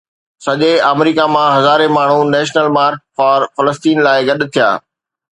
سڄي 0.45 0.71
آمريڪا 0.91 1.25
مان 1.33 1.49
هزارين 1.57 1.91
ماڻهو 1.97 2.17
نيشنل 2.35 2.67
مارچ 2.77 2.97
فار 3.19 3.39
فلسطين 3.59 3.97
لاءِ 4.07 4.19
گڏ 4.31 4.41
ٿيا 4.57 4.69